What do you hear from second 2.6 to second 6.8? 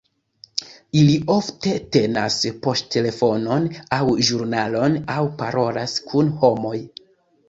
poŝtelefonon, aŭ ĵurnalon, aŭ parolas kun homoj.